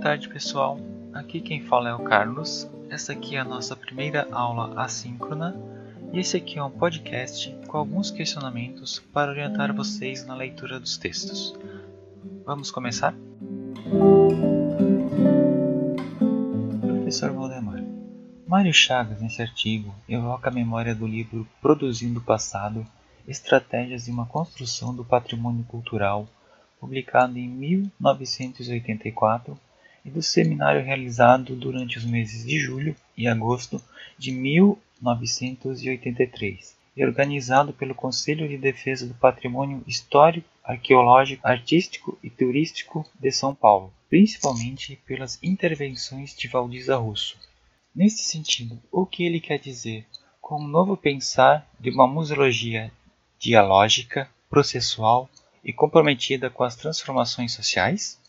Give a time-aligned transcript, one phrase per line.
[0.00, 0.80] tarde, pessoal.
[1.12, 2.66] Aqui quem fala é o Carlos.
[2.88, 5.54] Essa aqui é a nossa primeira aula assíncrona
[6.10, 10.96] e esse aqui é um podcast com alguns questionamentos para orientar vocês na leitura dos
[10.96, 11.54] textos.
[12.46, 13.14] Vamos começar?
[16.80, 17.84] Professor Valdemar,
[18.46, 22.86] Mário Chagas, nesse artigo, evoca a memória do livro Produzindo o Passado
[23.28, 26.26] Estratégias de uma Construção do Patrimônio Cultural
[26.80, 29.60] publicado em 1984,
[30.04, 33.80] e do seminário realizado durante os meses de julho e agosto
[34.18, 43.06] de 1983, e organizado pelo Conselho de Defesa do Patrimônio Histórico, Arqueológico, Artístico e Turístico
[43.18, 47.38] de São Paulo, principalmente pelas intervenções de Valdiza Russo.
[47.94, 50.06] Nesse sentido, o que ele quer dizer
[50.40, 52.90] com um novo pensar de uma museologia
[53.38, 55.28] dialógica, processual,
[55.64, 58.19] e comprometida com as transformações sociais?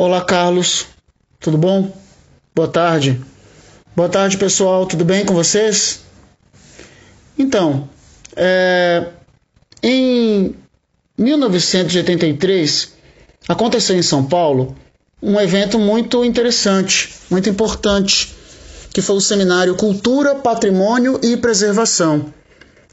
[0.00, 0.86] Olá, Carlos.
[1.40, 1.92] Tudo bom?
[2.54, 3.20] Boa tarde.
[3.96, 4.86] Boa tarde, pessoal.
[4.86, 6.02] Tudo bem com vocês?
[7.36, 7.88] Então,
[8.36, 9.08] é,
[9.82, 10.54] em
[11.18, 12.92] 1983
[13.48, 14.76] aconteceu em São Paulo
[15.20, 18.32] um evento muito interessante, muito importante,
[18.94, 22.32] que foi o seminário Cultura, Patrimônio e Preservação,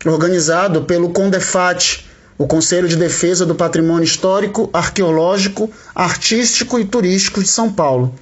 [0.03, 2.03] organizado pelo CONDEFAT,
[2.38, 8.14] o Conselho de Defesa do Patrimônio Histórico, Arqueológico, Artístico e Turístico de São Paulo.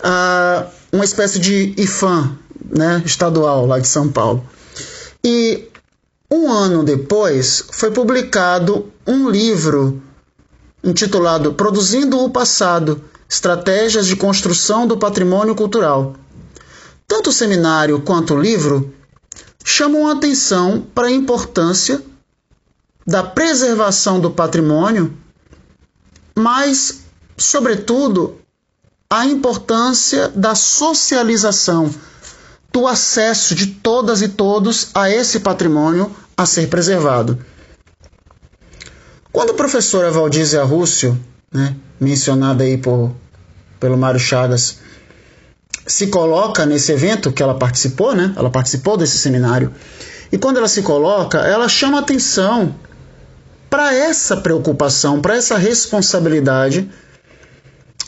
[0.00, 4.44] Ah, uma espécie de IFAM né, estadual lá de São Paulo.
[5.22, 5.68] E
[6.30, 10.02] um ano depois foi publicado um livro
[10.82, 16.14] intitulado Produzindo o Passado Estratégias de Construção do Patrimônio Cultural.
[17.06, 18.92] Tanto o seminário quanto o livro
[19.64, 22.02] chamam a atenção para a importância
[23.06, 25.16] da preservação do patrimônio,
[26.34, 27.02] mas,
[27.36, 28.38] sobretudo,
[29.08, 31.94] a importância da socialização,
[32.72, 37.38] do acesso de todas e todos a esse patrimônio a ser preservado.
[39.32, 41.18] Quando a professora Valdízia Rússio
[41.52, 43.14] né, mencionada aí por,
[43.78, 44.78] pelo Mário Chagas,
[45.86, 48.34] se coloca nesse evento que ela participou, né?
[48.36, 49.72] Ela participou desse seminário.
[50.32, 52.74] E quando ela se coloca, ela chama atenção
[53.68, 56.90] para essa preocupação, para essa responsabilidade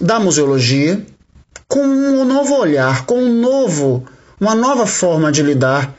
[0.01, 1.05] da museologia
[1.67, 4.07] com um novo olhar, com um novo,
[4.41, 5.95] uma nova forma de lidar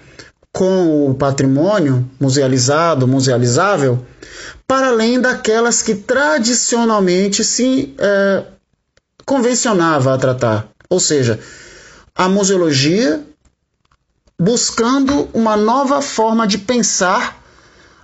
[0.52, 4.04] com o patrimônio musealizado, musealizável,
[4.68, 8.44] para além daquelas que tradicionalmente se é,
[9.26, 10.68] convencionava a tratar.
[10.90, 11.40] Ou seja,
[12.16, 13.24] a museologia
[14.40, 17.40] buscando uma nova forma de pensar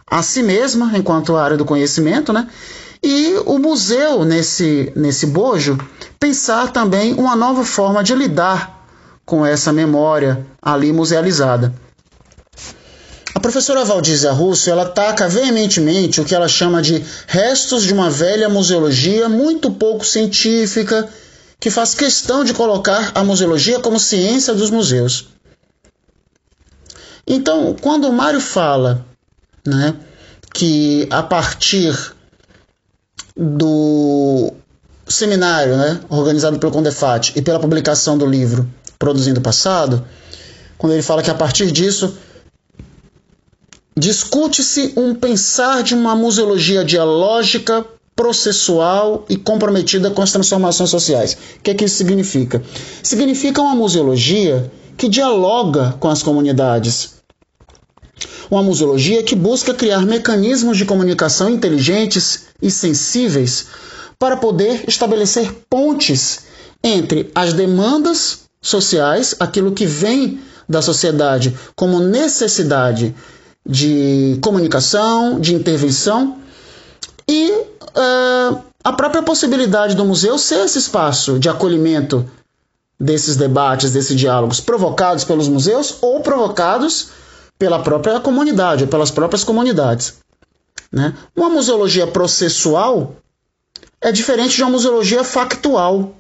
[0.10, 2.48] a si mesma, enquanto área do conhecimento, né?
[3.04, 5.78] E o museu, nesse, nesse bojo,
[6.20, 8.86] pensar também uma nova forma de lidar
[9.26, 11.74] com essa memória ali musealizada.
[13.34, 18.10] A professora Valdízia Russo ela ataca veementemente o que ela chama de restos de uma
[18.10, 21.10] velha museologia muito pouco científica,
[21.60, 25.30] que faz questão de colocar a museologia como ciência dos museus.
[27.28, 29.06] Então, quando o Mário fala
[29.66, 29.96] né,
[30.54, 31.94] que a partir
[33.36, 34.54] do
[35.08, 38.68] seminário né, organizado pelo Condefat e pela publicação do livro
[38.98, 40.06] Produzindo o Passado,
[40.78, 42.18] quando ele fala que a partir disso
[43.98, 51.38] Discute-se um pensar de uma museologia dialógica, processual e comprometida com as transformações sociais.
[51.58, 52.62] O que, é que isso significa?
[53.02, 57.15] Significa uma museologia que dialoga com as comunidades.
[58.50, 63.68] Uma museologia que busca criar mecanismos de comunicação inteligentes e sensíveis
[64.20, 66.42] para poder estabelecer pontes
[66.84, 73.16] entre as demandas sociais, aquilo que vem da sociedade como necessidade
[73.68, 76.38] de comunicação, de intervenção
[77.28, 82.26] e uh, a própria possibilidade do museu ser esse espaço de acolhimento
[83.00, 87.10] desses debates, desses diálogos provocados pelos museus ou provocados
[87.58, 90.16] pela própria comunidade pelas próprias comunidades.
[90.92, 91.14] Né?
[91.36, 93.16] Uma museologia processual
[94.02, 96.16] é diferente de uma museologia factual.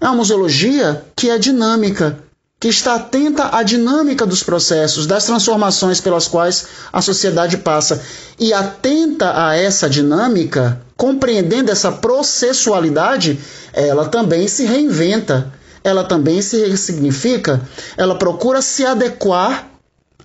[0.00, 2.18] É uma museologia que é dinâmica,
[2.58, 8.02] que está atenta à dinâmica dos processos, das transformações pelas quais a sociedade passa
[8.38, 13.38] e atenta a essa dinâmica, compreendendo essa processualidade,
[13.72, 15.52] ela também se reinventa,
[15.84, 17.60] ela também se ressignifica,
[17.96, 19.71] ela procura se adequar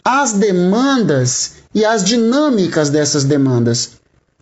[0.09, 3.97] as demandas e as dinâmicas dessas demandas.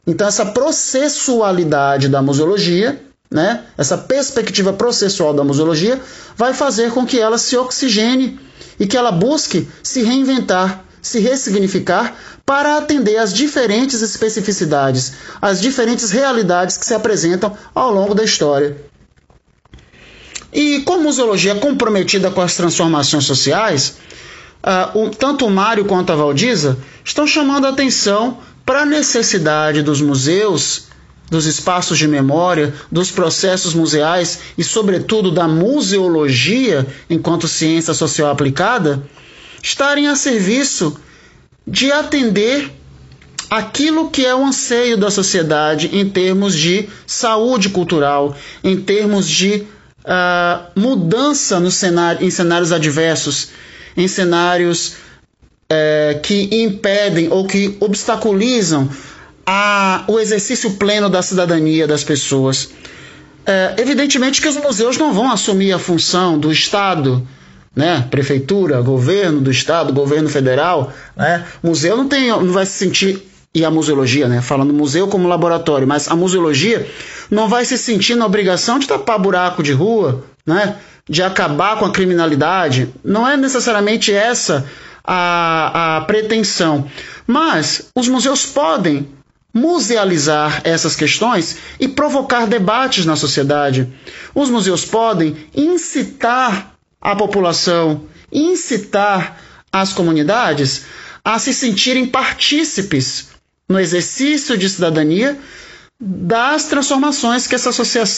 [0.06, 3.02] Então, essa processualidade da museologia,
[3.32, 6.00] né, essa perspectiva processual da museologia,
[6.38, 8.40] vai fazer com que ela se oxigene
[8.80, 12.16] e que ela busque se reinventar, se ressignificar
[12.46, 18.78] para atender às diferentes especificidades, às diferentes realidades que se apresentam ao longo da história.
[20.54, 23.96] E como museologia é comprometida com as transformações sociais,
[24.66, 30.02] uh, tanto o Mário quanto a Valdiza estão chamando a atenção para a necessidade dos
[30.02, 30.88] museus,
[31.30, 39.04] dos espaços de memória, dos processos museais e, sobretudo, da museologia enquanto ciência social aplicada,
[39.62, 41.00] estarem a serviço
[41.68, 42.72] de atender
[43.50, 49.64] aquilo que é o anseio da sociedade em termos de saúde cultural, em termos de
[50.06, 53.50] uh, mudança no cenário, em cenários adversos,
[53.96, 54.96] em cenários
[55.72, 58.90] uh, que impedem ou que obstaculizam
[59.46, 62.70] a, o exercício pleno da cidadania das pessoas.
[63.46, 67.26] É, evidentemente que os museus não vão assumir a função do Estado,
[67.76, 68.08] né?
[68.10, 70.92] prefeitura, governo do Estado, governo federal.
[71.16, 71.46] Né?
[71.62, 73.22] museu não, tem, não vai se sentir,
[73.54, 74.42] e a museologia, né?
[74.42, 76.90] falando museu como laboratório, mas a museologia
[77.30, 80.76] não vai se sentir na obrigação de tapar buraco de rua, né?
[81.10, 82.94] De acabar com a criminalidade.
[83.04, 84.66] Não é necessariamente essa
[85.04, 86.90] a, a pretensão.
[87.28, 89.08] Mas os museus podem
[89.54, 93.88] musealizar essas questões e provocar debates na sociedade.
[94.34, 99.40] Os museus podem incitar a população, incitar
[99.72, 100.86] as comunidades
[101.24, 103.30] a se sentirem partícipes
[103.68, 105.38] no exercício de cidadania
[106.00, 107.72] das transformações que essa,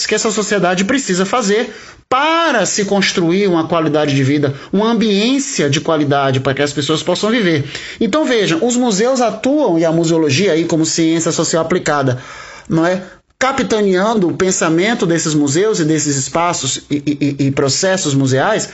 [0.07, 1.73] que essa sociedade precisa fazer
[2.09, 7.03] para se construir uma qualidade de vida, uma ambiência de qualidade para que as pessoas
[7.03, 7.69] possam viver.
[7.99, 12.21] Então vejam, os museus atuam e a museologia aí como ciência social aplicada,
[12.67, 13.03] não é?
[13.37, 18.69] Capitaneando o pensamento desses museus e desses espaços e, e, e processos museais,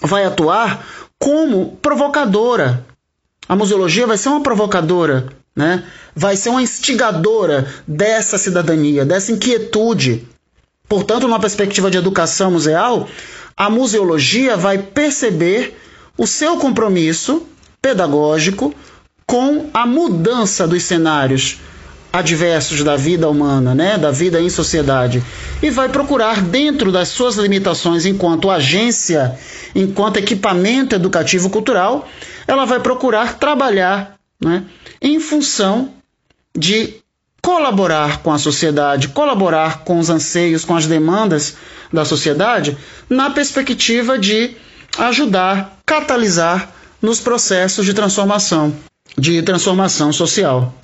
[0.00, 0.86] vai atuar
[1.18, 2.86] como provocadora.
[3.46, 5.84] A museologia vai ser uma provocadora, né?
[6.14, 10.26] vai ser uma instigadora dessa cidadania, dessa inquietude.
[10.88, 13.08] Portanto, numa perspectiva de educação museal,
[13.56, 15.76] a museologia vai perceber
[16.16, 17.46] o seu compromisso
[17.80, 18.74] pedagógico
[19.26, 21.58] com a mudança dos cenários
[22.12, 25.22] adversos da vida humana, né, da vida em sociedade,
[25.62, 29.38] e vai procurar dentro das suas limitações enquanto agência,
[29.74, 32.08] enquanto equipamento educativo cultural,
[32.46, 34.64] ela vai procurar trabalhar, né,
[35.00, 35.92] em função
[36.56, 36.94] de
[37.42, 41.56] colaborar com a sociedade, colaborar com os anseios, com as demandas
[41.92, 42.76] da sociedade,
[43.08, 44.54] na perspectiva de
[44.98, 48.74] ajudar, catalisar nos processos de transformação,
[49.16, 50.74] de transformação social.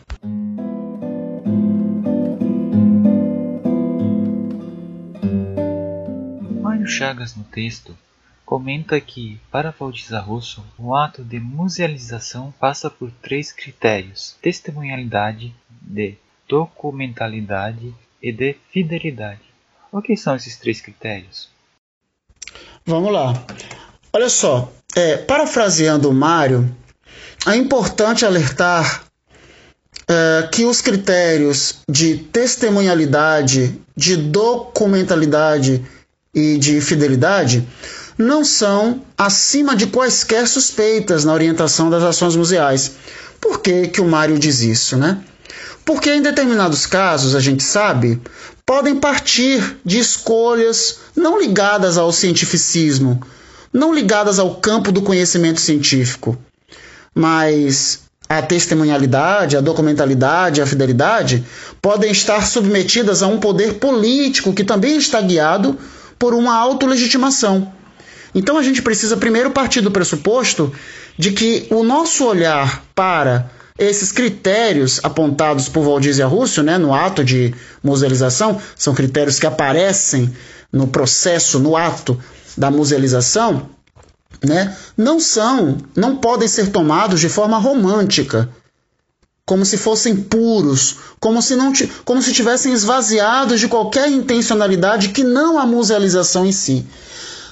[6.63, 7.97] Mário Chagas no texto
[8.47, 15.53] comenta que, para Valdiza Russo, o ato de musealização passa por três critérios: testemunhalidade,
[15.83, 16.17] de
[16.49, 19.41] documentalidade e de fidelidade.
[19.91, 21.51] O que são esses três critérios?
[22.87, 23.35] Vamos lá.
[24.13, 26.75] Olha só, é, parafraseando o Mário,
[27.47, 29.05] é importante alertar
[30.09, 35.85] é, que os critérios de testemunhalidade, de documentalidade
[36.33, 37.67] e de fidelidade
[38.19, 42.93] não são acima de quaisquer suspeitas na orientação das ações museais.
[43.41, 45.19] Por que, que o Mário diz isso, né?
[45.85, 48.21] Porque em determinados casos, a gente sabe,
[48.65, 53.21] podem partir de escolhas não ligadas ao cientificismo,
[53.73, 56.37] não ligadas ao campo do conhecimento científico,
[57.15, 61.45] mas a testemunhalidade, a documentalidade, a fidelidade
[61.81, 65.79] podem estar submetidas a um poder político que também está guiado
[66.19, 67.73] por uma autolegitimação.
[68.37, 70.71] Então a gente precisa primeiro partir do pressuposto
[71.19, 77.25] de que o nosso olhar para esses critérios apontados por Valdizia Rússio né, no ato
[77.25, 80.31] de musealização são critérios que aparecem
[80.71, 82.23] no processo, no ato
[82.55, 83.71] da musealização,
[84.45, 88.51] né, não são, não podem ser tomados de forma romântica,
[89.47, 91.73] como se fossem puros, como se não
[92.05, 96.85] como se tivessem esvaziados de qualquer intencionalidade que não a musealização em si.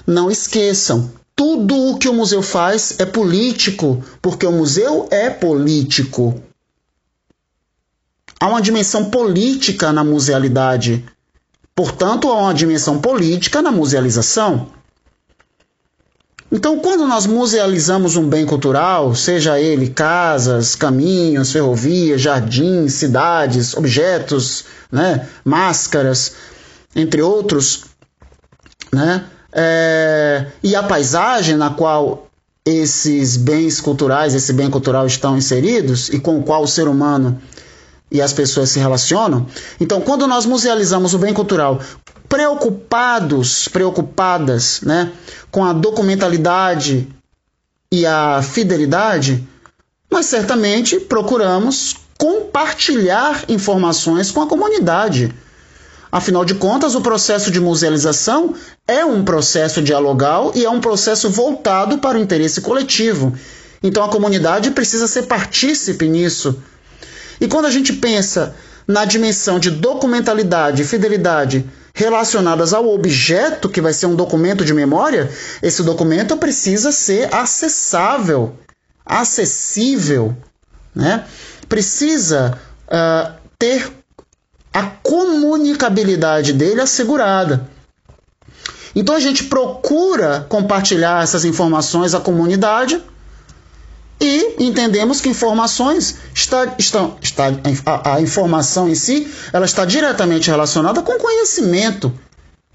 [0.06, 6.40] Não esqueçam, tudo o que o museu faz é político, porque o museu é político.
[8.38, 11.04] Há uma dimensão política na musealidade.
[11.75, 14.68] Portanto, há uma dimensão política na musealização.
[16.52, 24.64] Então, quando nós musealizamos um bem cultural, seja ele casas, caminhos, ferrovias, jardins, cidades, objetos,
[24.92, 26.34] né, máscaras,
[26.94, 27.87] entre outros,
[28.92, 32.28] né, é, e a paisagem na qual
[32.66, 37.40] esses bens culturais, esse bem cultural estão inseridos e com o qual o ser humano
[38.11, 39.46] e as pessoas se relacionam.
[39.80, 41.80] Então, quando nós musealizamos o bem cultural
[42.28, 45.12] preocupados, preocupadas, né,
[45.50, 47.08] com a documentalidade
[47.92, 49.46] e a fidelidade,
[50.11, 55.32] nós certamente procuramos compartilhar informações com a comunidade.
[56.14, 58.54] Afinal de contas, o processo de musealização
[58.87, 63.37] é um processo dialogal e é um processo voltado para o interesse coletivo.
[63.83, 66.62] Então a comunidade precisa ser partícipe nisso.
[67.40, 68.54] E quando a gente pensa
[68.87, 74.73] na dimensão de documentalidade e fidelidade relacionadas ao objeto, que vai ser um documento de
[74.73, 75.28] memória,
[75.61, 78.56] esse documento precisa ser acessável,
[79.04, 80.37] acessível,
[80.94, 81.25] né?
[81.68, 82.56] precisa
[82.87, 83.90] uh, ter
[84.75, 87.71] a comunicabilidade dele assegurada.
[88.95, 93.00] Então a gente procura compartilhar essas informações à comunidade
[94.21, 97.45] e entendemos que informações está, está, está
[97.87, 102.12] a, a, informação em si ela está diretamente relacionada com conhecimento,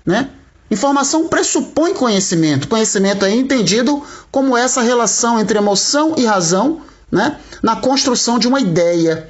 [0.06, 0.30] né?
[0.72, 2.68] Informação pressupõe conhecimento.
[2.68, 7.40] Conhecimento é entendido como essa relação entre emoção e razão, né?
[7.64, 9.30] Na construção de uma ideia,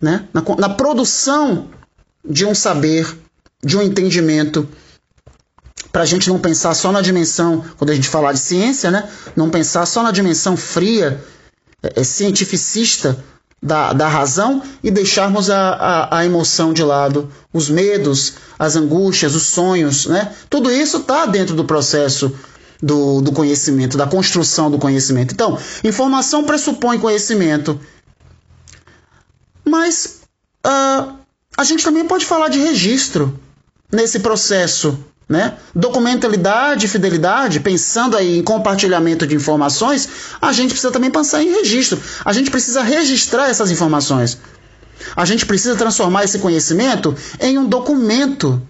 [0.00, 0.26] né?
[0.32, 1.68] Na, na produção
[2.28, 3.16] de um saber,
[3.62, 4.68] de um entendimento
[5.92, 9.08] para a gente não pensar só na dimensão, quando a gente falar de ciência, né?
[9.34, 11.22] não pensar só na dimensão fria,
[11.82, 13.18] é, é, cientificista
[13.60, 19.34] da, da razão e deixarmos a, a, a, emoção de lado, os medos, as angústias,
[19.34, 20.06] os sonhos.
[20.06, 20.32] Né?
[20.48, 22.32] Tudo isso está dentro do processo
[22.80, 25.34] do, do conhecimento, da construção do conhecimento.
[25.34, 27.80] Então, informação pressupõe conhecimento.
[29.68, 30.20] Mas
[30.66, 31.14] uh,
[31.56, 33.38] a gente também pode falar de registro
[33.92, 34.98] nesse processo
[35.28, 35.58] né?
[35.74, 40.08] Documentalidade e fidelidade, pensando aí em compartilhamento de informações,
[40.40, 42.00] a gente precisa também pensar em registro.
[42.24, 44.38] A gente precisa registrar essas informações.
[45.14, 48.60] A gente precisa transformar esse conhecimento em um documento.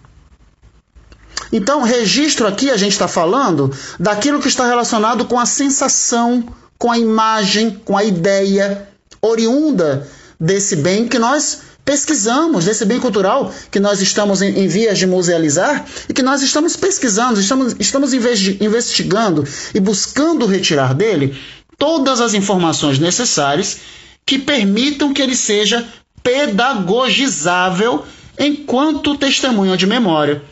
[1.52, 6.44] Então, registro aqui a gente está falando daquilo que está relacionado com a sensação,
[6.76, 8.88] com a imagem, com a ideia
[9.22, 10.06] oriunda
[10.40, 15.06] desse bem que nós pesquisamos desse bem cultural que nós estamos em, em, vias de
[15.06, 19.42] musealizar e que nós estamos pesquisando, estamos, estamos investigando
[19.74, 21.34] e buscando retirar dele
[21.78, 23.78] todas as informações necessárias
[24.26, 25.88] que permitam que ele seja
[26.22, 28.04] pedagogizável
[28.38, 30.42] enquanto testemunho de memória.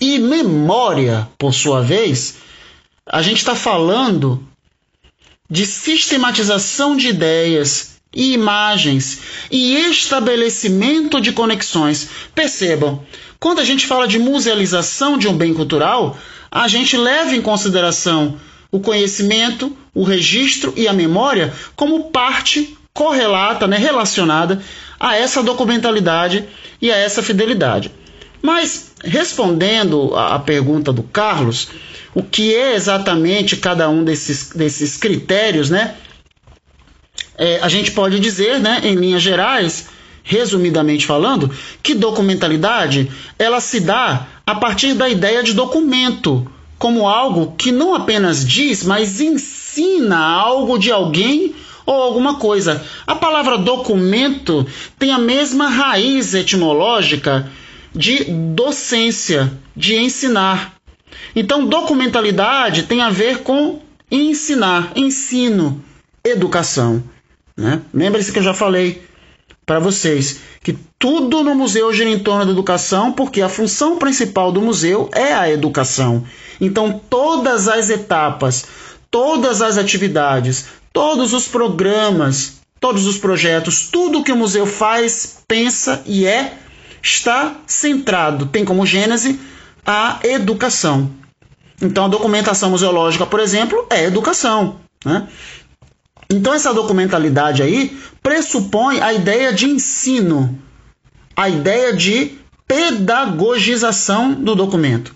[0.00, 2.36] E memória, por sua vez,
[3.04, 4.46] a gente está falando
[5.50, 12.08] de sistematização de ideias, e imagens e estabelecimento de conexões.
[12.34, 13.02] Percebam,
[13.38, 16.18] quando a gente fala de musealização de um bem cultural,
[16.50, 18.36] a gente leva em consideração
[18.70, 24.60] o conhecimento, o registro e a memória como parte correlata, né, relacionada
[24.98, 26.44] a essa documentalidade
[26.82, 27.92] e a essa fidelidade.
[28.42, 31.68] Mas, respondendo à pergunta do Carlos,
[32.14, 35.94] o que é exatamente cada um desses, desses critérios, né?
[37.38, 39.88] É, a gente pode dizer, né, em linhas gerais,
[40.24, 41.50] resumidamente falando,
[41.82, 47.94] que documentalidade ela se dá a partir da ideia de documento, como algo que não
[47.94, 51.54] apenas diz, mas ensina algo de alguém
[51.86, 52.84] ou alguma coisa.
[53.06, 54.66] A palavra documento
[54.98, 57.50] tem a mesma raiz etimológica
[57.94, 60.74] de docência, de ensinar.
[61.34, 63.80] Então, documentalidade tem a ver com
[64.10, 65.82] ensinar, ensino,
[66.22, 67.02] educação.
[67.58, 67.82] Né?
[67.92, 69.02] Lembre-se que eu já falei
[69.66, 74.52] para vocês que tudo no museu gira em torno da educação, porque a função principal
[74.52, 76.24] do museu é a educação.
[76.60, 78.64] Então, todas as etapas,
[79.10, 86.00] todas as atividades, todos os programas, todos os projetos, tudo que o museu faz, pensa
[86.06, 86.54] e é,
[87.02, 89.40] está centrado, tem como gênese
[89.84, 91.10] a educação.
[91.82, 94.76] Então, a documentação museológica, por exemplo, é educação.
[95.04, 95.28] Né?
[96.30, 100.58] Então, essa documentalidade aí pressupõe a ideia de ensino,
[101.34, 105.14] a ideia de pedagogização do documento.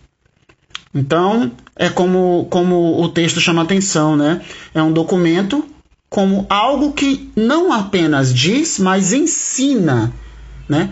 [0.95, 4.41] Então, é como, como o texto chama atenção, né?
[4.75, 5.67] É um documento
[6.09, 10.13] como algo que não apenas diz, mas ensina,
[10.69, 10.91] né?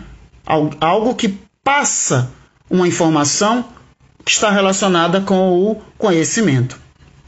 [0.80, 2.30] Algo que passa
[2.68, 3.64] uma informação
[4.24, 6.78] que está relacionada com o conhecimento.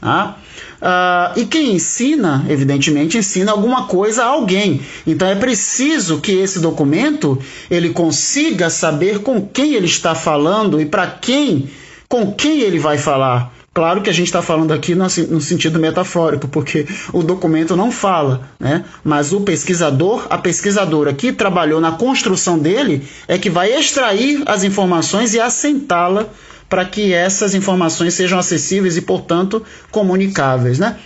[0.01, 0.37] Tá?
[0.83, 4.81] Uh, e quem ensina, evidentemente, ensina alguma coisa a alguém.
[5.07, 7.39] Então é preciso que esse documento
[7.71, 11.69] ele consiga saber com quem ele está falando e para quem,
[12.09, 13.53] com quem ele vai falar.
[13.73, 17.89] Claro que a gente está falando aqui no, no, sentido metafórico, porque o documento não
[17.89, 18.83] fala, né?
[19.03, 24.63] Mas o pesquisador, a pesquisadora que trabalhou na construção dele, é que vai extrair as
[24.63, 26.27] informações e assentá-la
[26.73, 30.97] para que essas informações sejam acessíveis e, portanto, comunicáveis, né?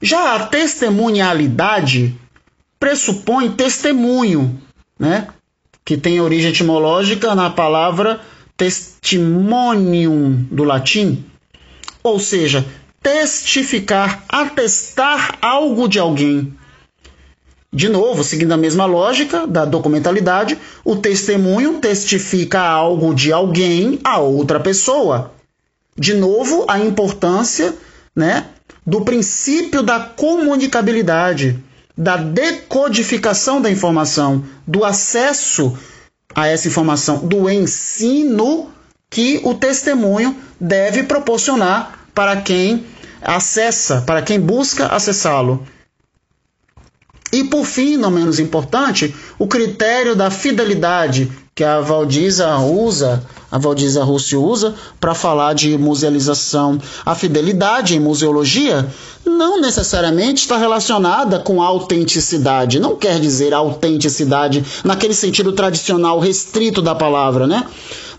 [0.00, 2.18] Já a testemunhalidade
[2.80, 4.58] pressupõe testemunho,
[4.98, 5.28] né?
[5.84, 8.22] Que tem origem etimológica na palavra
[8.56, 11.26] testimonium do latim,
[12.02, 12.64] ou seja,
[13.02, 16.56] testificar, atestar algo de alguém.
[17.74, 24.18] De novo, seguindo a mesma lógica da documentalidade, o testemunho testifica algo de alguém a
[24.18, 25.32] outra pessoa.
[25.96, 27.74] De novo, a importância
[28.14, 28.44] né,
[28.86, 31.58] do princípio da comunicabilidade,
[31.96, 35.74] da decodificação da informação, do acesso
[36.34, 38.70] a essa informação, do ensino
[39.08, 42.84] que o testemunho deve proporcionar para quem
[43.22, 45.66] acessa, para quem busca acessá-lo.
[47.32, 53.58] E por fim, não menos importante, o critério da fidelidade que a Valdiza usa, a
[53.58, 56.78] Valdiza Russo usa para falar de musealização.
[57.04, 58.86] A fidelidade em museologia
[59.24, 62.80] não necessariamente está relacionada com autenticidade.
[62.80, 67.66] Não quer dizer autenticidade naquele sentido tradicional restrito da palavra, né?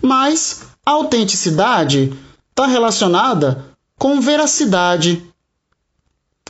[0.00, 2.12] Mas autenticidade
[2.50, 3.64] está relacionada
[3.98, 5.24] com veracidade,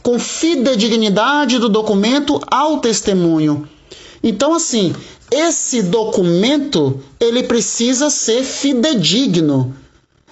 [0.04, 3.66] com fidedignidade do documento ao testemunho.
[4.23, 4.94] Então, assim,
[5.30, 9.75] esse documento ele precisa ser fidedigno,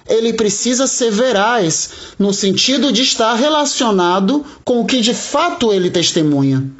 [0.07, 1.89] ele precisa ser veraz,
[2.19, 6.71] no sentido de estar relacionado com o que de fato ele testemunha.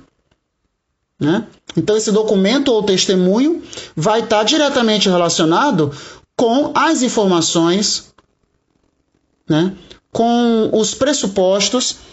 [1.20, 1.48] Né?
[1.76, 3.64] Então, esse documento ou testemunho
[3.96, 5.92] vai estar diretamente relacionado
[6.38, 8.14] com as informações,
[9.50, 9.74] né?
[10.12, 12.13] com os pressupostos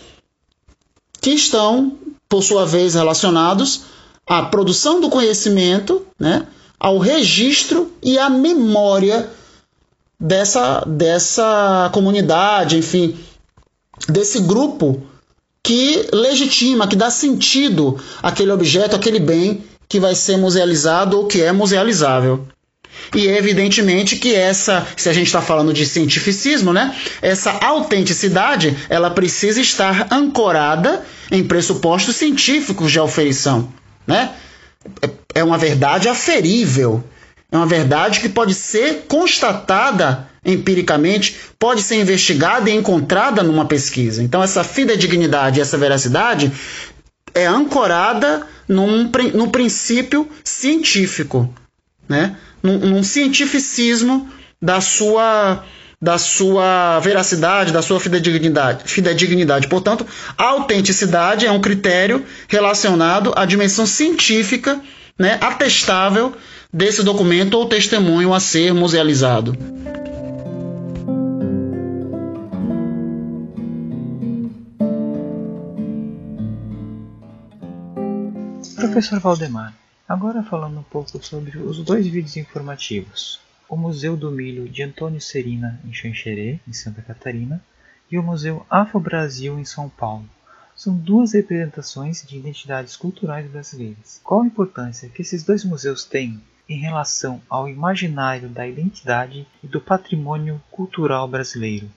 [1.21, 1.93] que estão,
[2.29, 3.83] por sua vez, relacionados
[4.27, 6.47] à produção do conhecimento, né,
[6.79, 9.29] ao registro e à memória
[10.19, 13.19] dessa, dessa comunidade, enfim,
[14.09, 15.03] desse grupo
[15.63, 21.43] que legitima, que dá sentido àquele objeto, àquele bem que vai ser musealizado ou que
[21.43, 22.47] é musealizável.
[23.15, 29.11] E evidentemente que essa, se a gente está falando de cientificismo, né, essa autenticidade ela
[29.11, 33.73] precisa estar ancorada em pressupostos científicos de auferição.
[34.07, 34.31] Né?
[35.35, 37.03] É uma verdade aferível,
[37.51, 44.23] é uma verdade que pode ser constatada empiricamente, pode ser investigada e encontrada numa pesquisa.
[44.23, 46.51] Então, essa fidedignidade, essa veracidade
[47.35, 51.53] é ancorada num, no princípio científico,
[52.09, 52.37] né?
[52.63, 54.29] Num, num cientificismo
[54.61, 55.65] da sua
[56.03, 58.85] da sua veracidade, da sua fidedignidade.
[58.87, 59.69] fidedignidade.
[59.69, 60.07] Portanto,
[60.39, 64.81] a autenticidade é um critério relacionado à dimensão científica,
[65.19, 66.35] né, atestável
[66.73, 69.55] desse documento ou testemunho a ser musealizado.
[78.77, 79.75] Professor Valdemar,
[80.11, 83.39] Agora falando um pouco sobre os dois vídeos informativos.
[83.69, 87.63] O Museu do Milho de Antônio Serina em Xanxerê, em Santa Catarina,
[88.11, 90.29] e o Museu Afro-Brasil em São Paulo.
[90.75, 94.21] São duas representações de identidades culturais brasileiras.
[94.25, 99.69] Qual a importância que esses dois museus têm em relação ao imaginário da identidade e
[99.69, 101.89] do patrimônio cultural brasileiro?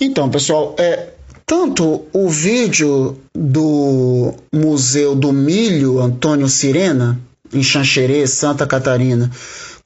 [0.00, 1.14] Então, pessoal, é,
[1.50, 7.18] tanto o vídeo do Museu do Milho Antônio Sirena,
[7.52, 9.28] em Xanxerê, Santa Catarina,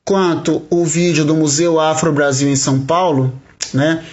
[0.04, 3.32] quanto o vídeo do Museu Afro Brasil em São Paulo,
[3.72, 4.04] né?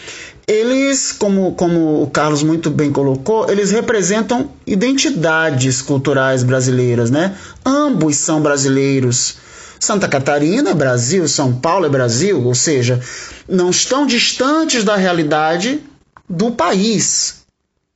[0.47, 7.35] Eles, como, como o Carlos muito bem colocou, eles representam identidades culturais brasileiras, né?
[7.65, 9.35] Ambos são brasileiros.
[9.77, 13.01] Santa Catarina é Brasil, São Paulo é Brasil, ou seja,
[13.45, 15.81] não estão distantes da realidade
[16.29, 17.40] do país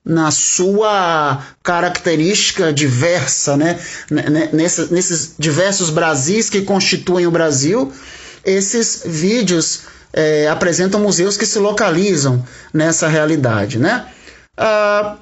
[0.06, 3.80] na sua característica diversa, né?
[4.54, 7.92] Nesses, diversos Brasis que constituem o Brasil,
[8.46, 9.82] esses vídeos
[10.14, 14.08] é, apresentam museus que se localizam nessa realidade, né?
[14.56, 15.18] Ah,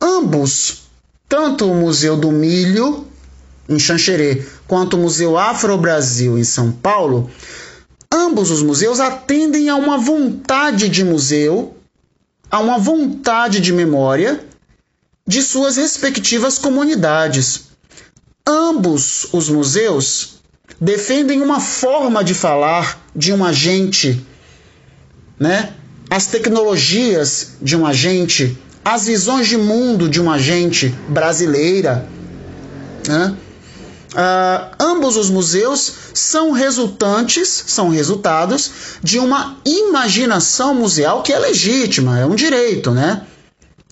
[0.00, 0.84] ambos,
[1.28, 3.06] tanto o Museu do Milho
[3.68, 7.30] em Xanxerê quanto o Museu Afro Brasil em São Paulo,
[8.12, 11.75] ambos os museus atendem a uma vontade de museu,
[12.56, 14.40] a uma vontade de memória
[15.26, 17.66] de suas respectivas comunidades.
[18.46, 20.36] Ambos os museus
[20.80, 24.24] defendem uma forma de falar de um agente,
[25.38, 25.74] né?
[26.08, 32.08] As tecnologias de um agente, as visões de mundo de uma agente brasileira,
[33.06, 33.36] né?
[34.16, 38.70] Uh, ambos os museus são resultantes, são resultados
[39.02, 43.26] de uma imaginação museal que é legítima, é um direito, né?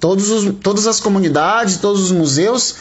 [0.00, 2.74] Todos os, todas as comunidades, todos os museus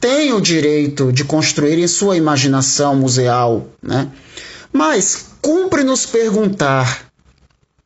[0.00, 4.10] têm o direito de construir em sua imaginação museal, né?
[4.72, 7.12] Mas cumpre nos perguntar,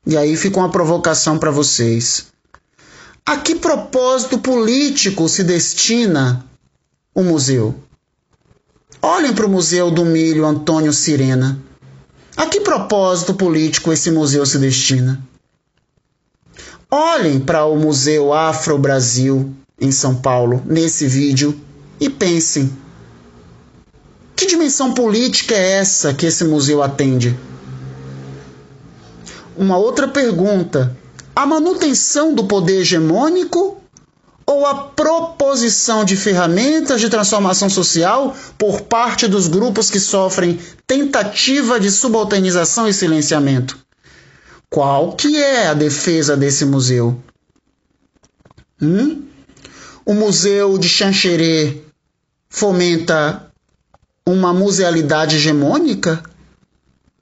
[0.06, 2.28] e aí fica uma provocação para vocês:
[3.26, 6.46] a que propósito político se destina
[7.14, 7.78] o museu?
[9.04, 11.58] Olhem para o Museu do Milho Antônio Sirena.
[12.36, 15.20] A que propósito político esse museu se destina?
[16.88, 21.60] Olhem para o Museu Afro Brasil em São Paulo nesse vídeo
[21.98, 22.72] e pensem:
[24.36, 27.36] que dimensão política é essa que esse museu atende?
[29.56, 30.96] Uma outra pergunta:
[31.34, 33.81] a manutenção do poder hegemônico
[34.52, 41.80] ou a proposição de ferramentas de transformação social por parte dos grupos que sofrem tentativa
[41.80, 43.78] de subalternização e silenciamento.
[44.68, 47.18] Qual que é a defesa desse museu?
[48.80, 49.22] Hum?
[50.04, 51.82] O museu de Xanxerê
[52.50, 53.50] fomenta
[54.26, 56.22] uma musealidade hegemônica?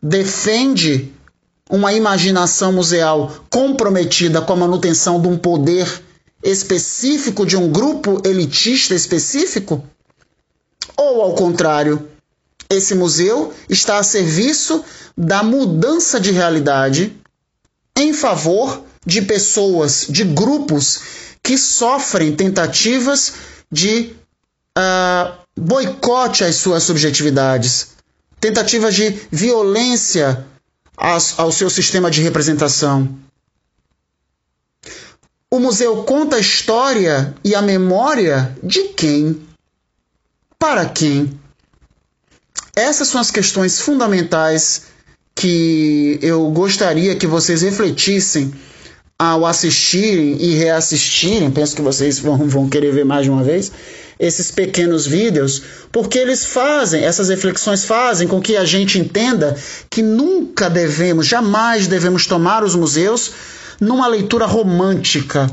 [0.03, 1.13] Defende
[1.69, 6.10] uma imaginação museal comprometida com a manutenção de um poder
[6.43, 9.85] específico de um grupo elitista específico?
[10.97, 12.09] Ou, ao contrário,
[12.69, 14.85] esse museu está a serviço
[15.17, 17.17] da mudança de realidade
[17.97, 21.01] em favor de pessoas, de grupos
[21.43, 23.33] que sofrem tentativas
[23.71, 24.13] de
[24.79, 27.89] uh, boicote às suas subjetividades,
[28.41, 30.47] tentativas de violência
[30.97, 33.09] ao seu sistema de representação.
[35.53, 39.41] O museu conta a história e a memória de quem?
[40.57, 41.39] Para quem?
[42.77, 44.83] Essas são as questões fundamentais
[45.35, 48.55] que eu gostaria que vocês refletissem
[49.19, 51.51] ao assistirem e reassistirem.
[51.51, 53.73] Penso que vocês vão, vão querer ver mais de uma vez
[54.21, 59.57] esses pequenos vídeos, porque eles fazem, essas reflexões fazem com que a gente entenda
[59.89, 63.33] que nunca devemos, jamais devemos tomar os museus
[63.81, 65.51] numa leitura romântica.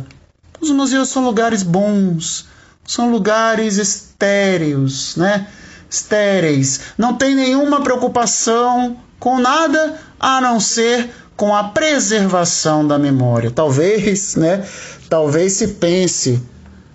[0.59, 2.45] Os museus são lugares bons,
[2.85, 5.47] são lugares estéreos, né?
[5.89, 6.81] Estéreis.
[6.97, 13.51] Não tem nenhuma preocupação com nada a não ser com a preservação da memória.
[13.51, 14.67] Talvez, né?
[15.09, 16.41] Talvez se pense,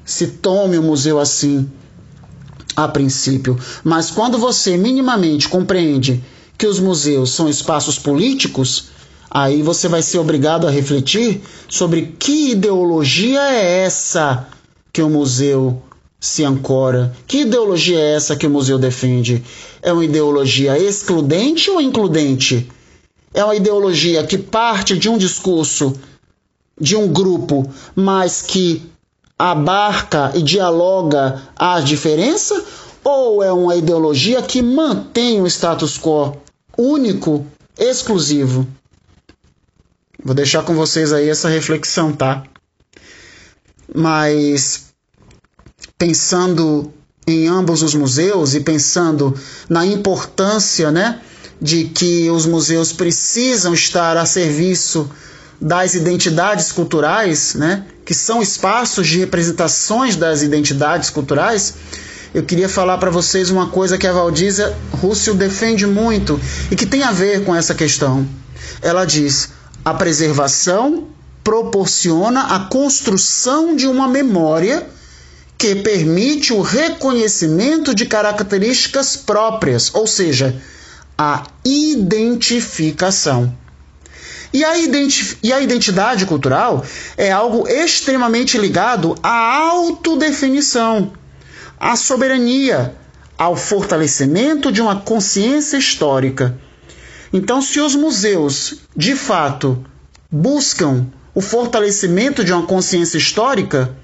[0.04, 1.70] se tome o museu assim
[2.74, 6.24] a princípio, mas quando você minimamente compreende
[6.56, 8.88] que os museus são espaços políticos,
[9.34, 14.46] Aí você vai ser obrigado a refletir sobre que ideologia é essa
[14.92, 15.80] que o museu
[16.20, 17.16] se ancora.
[17.26, 19.42] Que ideologia é essa que o museu defende?
[19.80, 22.70] É uma ideologia excludente ou includente?
[23.32, 25.94] É uma ideologia que parte de um discurso
[26.78, 27.66] de um grupo,
[27.96, 28.82] mas que
[29.38, 32.62] abarca e dialoga a diferença?
[33.02, 36.36] Ou é uma ideologia que mantém o status quo
[36.76, 37.46] único,
[37.78, 38.66] exclusivo?
[40.24, 42.44] Vou deixar com vocês aí essa reflexão, tá?
[43.94, 44.92] Mas
[45.98, 46.92] pensando
[47.26, 49.34] em ambos os museus e pensando
[49.68, 51.20] na importância, né,
[51.60, 55.08] de que os museus precisam estar a serviço
[55.60, 61.74] das identidades culturais, né, que são espaços de representações das identidades culturais,
[62.34, 66.86] eu queria falar para vocês uma coisa que a Valdísia Rússio defende muito e que
[66.86, 68.26] tem a ver com essa questão.
[68.80, 69.50] Ela diz:
[69.84, 71.08] a preservação
[71.42, 74.86] proporciona a construção de uma memória
[75.58, 80.60] que permite o reconhecimento de características próprias, ou seja,
[81.16, 83.56] a identificação.
[84.52, 84.72] E a,
[85.42, 86.84] e a identidade cultural
[87.16, 91.12] é algo extremamente ligado à autodefinição,
[91.80, 92.94] à soberania,
[93.38, 96.58] ao fortalecimento de uma consciência histórica.
[97.32, 99.82] Então, se os museus, de fato,
[100.30, 103.96] buscam o fortalecimento de uma consciência histórica,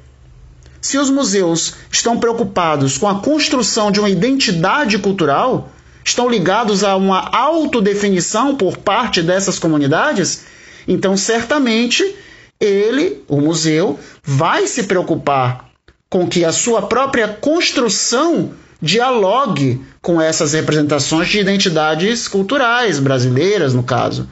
[0.81, 5.71] se os museus estão preocupados com a construção de uma identidade cultural,
[6.05, 10.45] estão ligados a uma autodefinição por parte dessas comunidades,
[10.87, 12.17] então certamente
[12.59, 15.69] ele, o museu, vai se preocupar
[16.09, 23.83] com que a sua própria construção dialogue com essas representações de identidades culturais brasileiras, no
[23.83, 24.29] caso.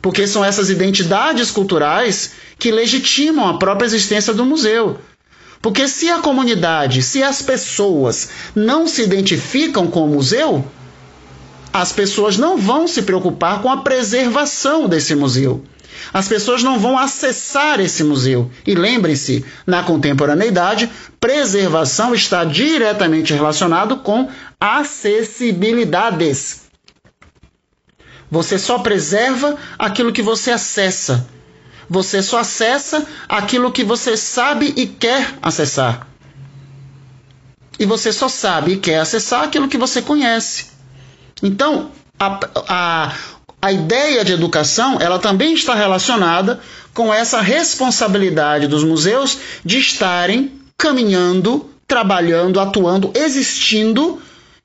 [0.00, 4.98] Porque são essas identidades culturais que legitimam a própria existência do museu.
[5.60, 10.64] Porque se a comunidade, se as pessoas não se identificam com o museu,
[11.72, 15.62] as pessoas não vão se preocupar com a preservação desse museu.
[16.12, 18.50] As pessoas não vão acessar esse museu.
[18.66, 24.28] E lembrem-se, na contemporaneidade, preservação está diretamente relacionado com
[24.60, 26.68] acessibilidades.
[28.30, 31.26] Você só preserva aquilo que você acessa.
[31.88, 36.06] Você só acessa aquilo que você sabe e quer acessar.
[37.78, 40.66] E você só sabe e quer acessar aquilo que você conhece.
[41.42, 43.12] Então, a, a,
[43.62, 46.60] a ideia de educação ela também está relacionada
[46.94, 54.20] com essa responsabilidade dos museus de estarem caminhando, trabalhando, atuando, existindo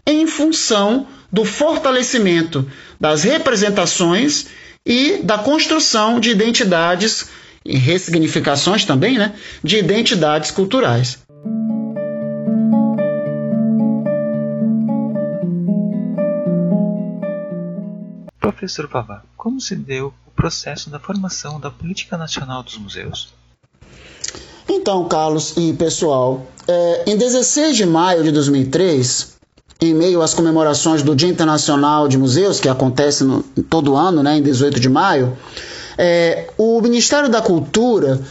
[0.08, 2.66] em função do fortalecimento
[3.00, 4.48] das representações
[4.86, 7.28] e da construção de identidades
[7.66, 11.25] e ressignificações também, né, de identidades culturais.
[18.46, 23.34] Professor Pavá, como se deu o processo da formação da Política Nacional dos Museus?
[24.70, 29.38] Então, Carlos e pessoal, é, em 16 de maio de 2003,
[29.82, 34.38] em meio às comemorações do Dia Internacional de Museus, que acontece no, todo ano, né,
[34.38, 35.36] em 18 de maio,
[35.98, 38.22] é, o Ministério da Cultura,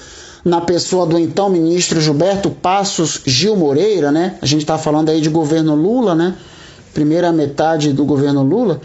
[0.44, 5.20] na pessoa do então ministro Gilberto Passos Gil Moreira, né, a gente está falando aí
[5.20, 6.37] de governo Lula, né,
[6.92, 8.81] primeira metade do governo Lula,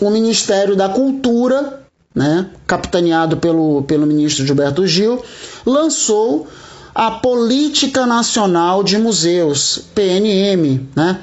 [0.00, 1.82] o Ministério da Cultura,
[2.14, 5.22] né, capitaneado pelo, pelo ministro Gilberto Gil,
[5.64, 6.46] lançou
[6.94, 11.20] a Política Nacional de Museus, PNM, né,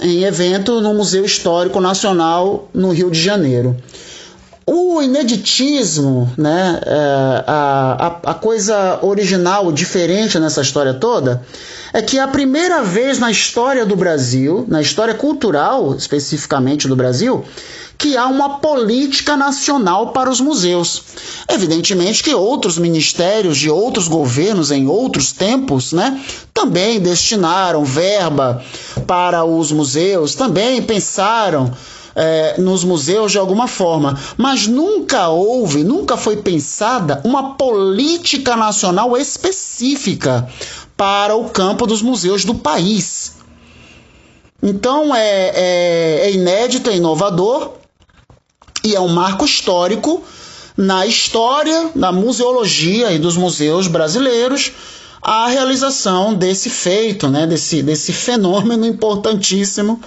[0.00, 3.76] em evento no Museu Histórico Nacional no Rio de Janeiro.
[4.66, 11.42] O ineditismo, né, é, a, a, a coisa original, diferente nessa história toda,
[11.92, 16.96] é que é a primeira vez na história do Brasil, na história cultural especificamente do
[16.96, 17.44] Brasil,
[17.98, 21.02] que há uma política nacional para os museus.
[21.48, 26.20] Evidentemente que outros ministérios de outros governos em outros tempos, né,
[26.54, 28.64] também destinaram verba
[29.06, 31.70] para os museus, também pensaram
[32.14, 39.16] é, nos museus de alguma forma, mas nunca houve, nunca foi pensada uma política nacional
[39.16, 40.48] específica
[40.96, 43.36] para o campo dos museus do país.
[44.62, 47.72] Então é, é, é inédito, é inovador
[48.82, 50.22] e é um marco histórico
[50.76, 54.72] na história da museologia e dos museus brasileiros
[55.24, 59.98] a realização desse feito, né, desse, desse fenômeno importantíssimo,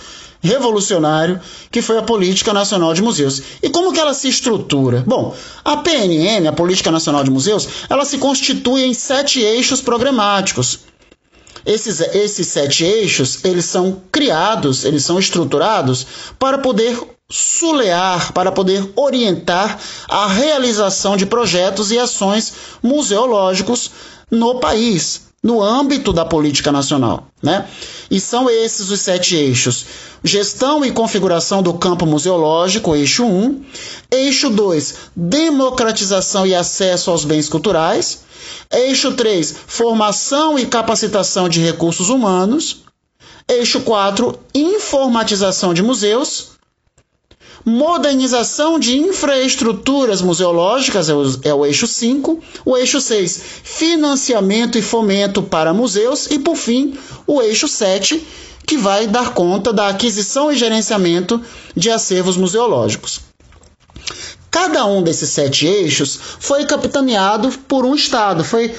[0.41, 1.39] revolucionário,
[1.71, 3.41] que foi a Política Nacional de Museus.
[3.61, 5.03] E como que ela se estrutura?
[5.05, 10.79] Bom, a PNM, a Política Nacional de Museus, ela se constitui em sete eixos programáticos.
[11.65, 16.07] Esses, esses sete eixos, eles são criados, eles são estruturados
[16.39, 16.97] para poder
[17.29, 23.91] sulear para poder orientar a realização de projetos e ações museológicos
[24.31, 27.27] no país, no âmbito da política nacional.
[27.41, 27.67] Né?
[28.09, 29.85] E são esses os sete eixos:
[30.23, 33.63] gestão e configuração do campo museológico, eixo 1.
[34.11, 38.21] Eixo 2, democratização e acesso aos bens culturais.
[38.71, 42.83] Eixo 3, formação e capacitação de recursos humanos.
[43.47, 46.56] Eixo 4, informatização de museus
[47.65, 54.81] modernização de infraestruturas museológicas, é o, é o eixo 5, o eixo 6, financiamento e
[54.81, 58.25] fomento para museus, e por fim, o eixo 7,
[58.65, 61.41] que vai dar conta da aquisição e gerenciamento
[61.75, 63.21] de acervos museológicos.
[64.49, 68.73] Cada um desses sete eixos foi capitaneado por um Estado, foi,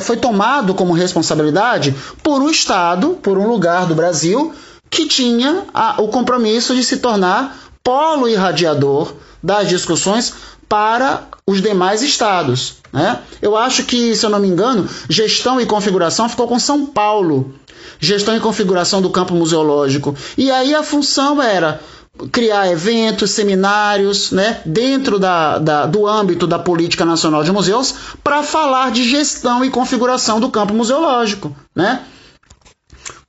[0.00, 4.54] foi tomado como responsabilidade por um Estado, por um lugar do Brasil,
[4.88, 9.12] que tinha a, o compromisso de se tornar polo irradiador
[9.42, 10.32] das discussões
[10.68, 12.76] para os demais estados.
[12.92, 13.20] Né?
[13.42, 17.54] Eu acho que, se eu não me engano, gestão e configuração ficou com São Paulo.
[17.98, 20.14] Gestão e configuração do campo museológico.
[20.38, 21.80] E aí a função era
[22.32, 28.42] criar eventos, seminários, né, dentro da, da, do âmbito da Política Nacional de Museus, para
[28.42, 31.54] falar de gestão e configuração do campo museológico.
[31.74, 32.02] Né?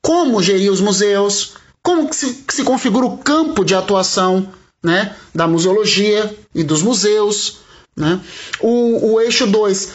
[0.02, 4.48] Como gerir os museus, como que se, que se configura o campo de atuação
[4.84, 7.60] né, da museologia e dos museus.
[7.96, 8.20] Né?
[8.60, 9.92] O, o eixo 2,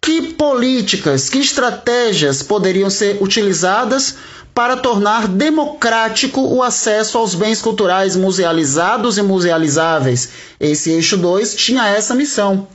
[0.00, 4.16] que políticas, que estratégias poderiam ser utilizadas
[4.54, 10.30] para tornar democrático o acesso aos bens culturais musealizados e musealizáveis?
[10.58, 12.66] Esse eixo 2 tinha essa missão.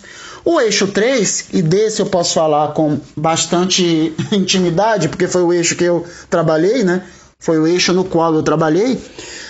[0.45, 5.75] O eixo 3, e desse eu posso falar com bastante intimidade, porque foi o eixo
[5.75, 7.03] que eu trabalhei, né?
[7.43, 8.97] Foi o eixo no qual eu trabalhei.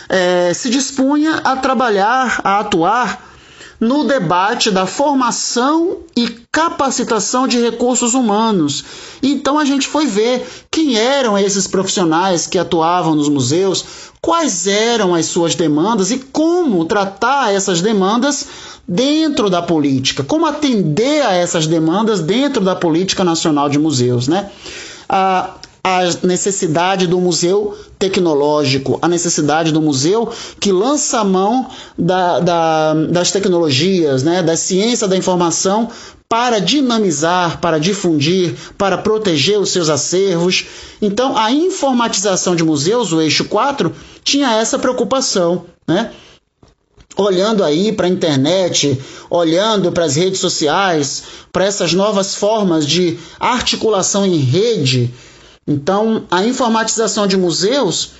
[0.09, 3.23] É, se dispunha a trabalhar, a atuar
[3.79, 8.83] no debate da formação e capacitação de recursos humanos.
[9.21, 13.85] Então a gente foi ver quem eram esses profissionais que atuavam nos museus,
[14.19, 18.47] quais eram as suas demandas e como tratar essas demandas
[18.87, 24.49] dentro da política, como atender a essas demandas dentro da política nacional de museus, né?
[25.07, 31.67] A, a necessidade do museu tecnológico, a necessidade do museu que lança a mão
[31.97, 35.89] da, da, das tecnologias, né, da ciência da informação
[36.29, 40.65] para dinamizar, para difundir, para proteger os seus acervos.
[41.01, 43.93] Então, a informatização de museus, o eixo 4,
[44.23, 46.11] tinha essa preocupação, né?
[47.15, 53.19] olhando aí para a internet, olhando para as redes sociais, para essas novas formas de
[53.39, 55.13] articulação em rede.
[55.67, 58.11] Então, a informatização de museus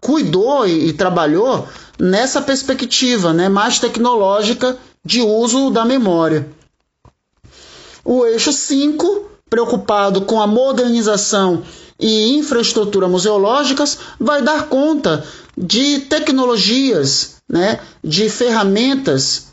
[0.00, 6.48] cuidou e, e trabalhou nessa perspectiva né, mais tecnológica de uso da memória.
[8.04, 11.62] O eixo 5, preocupado com a modernização
[11.98, 15.24] e infraestrutura museológicas, vai dar conta
[15.56, 19.48] de tecnologias né, de ferramentas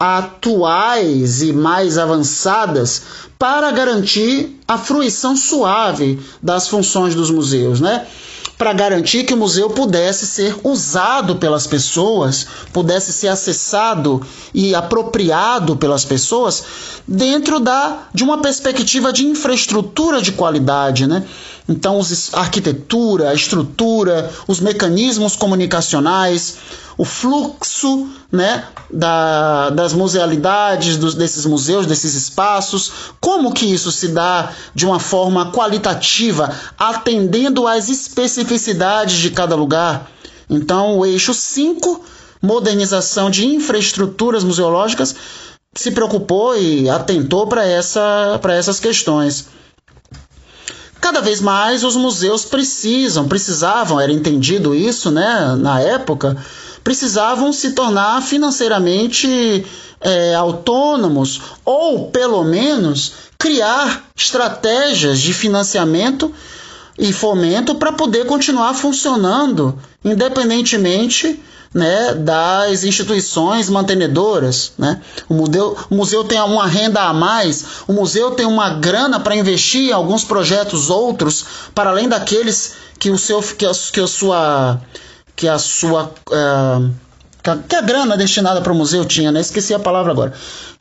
[0.00, 3.02] atuais e mais avançadas
[3.44, 8.06] para garantir a fruição suave das funções dos museus, né?
[8.56, 15.76] Para garantir que o museu pudesse ser usado pelas pessoas, pudesse ser acessado e apropriado
[15.76, 16.64] pelas pessoas
[17.06, 21.26] dentro da de uma perspectiva de infraestrutura de qualidade, né?
[21.66, 22.00] Então,
[22.34, 26.58] a arquitetura, a estrutura, os mecanismos comunicacionais,
[26.98, 34.08] o fluxo né, da, das musealidades dos, desses museus, desses espaços, como que isso se
[34.08, 40.10] dá de uma forma qualitativa, atendendo às especificidades de cada lugar.
[40.50, 42.04] Então, o eixo 5,
[42.42, 45.16] modernização de infraestruturas museológicas,
[45.74, 49.46] se preocupou e atentou para essa, essas questões.
[51.04, 56.34] Cada vez mais os museus precisam, precisavam, era entendido isso né, na época,
[56.82, 59.66] precisavam se tornar financeiramente
[60.00, 66.32] é, autônomos ou, pelo menos, criar estratégias de financiamento
[66.98, 71.38] e fomento para poder continuar funcionando independentemente
[71.74, 74.72] né, das instituições mantenedoras.
[74.78, 75.00] Né?
[75.28, 79.34] O, museu, o museu tem uma renda a mais, o museu tem uma grana para
[79.34, 84.06] investir em alguns projetos outros, para além daqueles que, o seu, que, a, que a
[84.06, 84.80] sua
[85.36, 86.12] que a sua.
[86.30, 87.03] Uh,
[87.52, 89.40] que a grana destinada para o museu tinha, né?
[89.40, 90.32] Esqueci a palavra agora.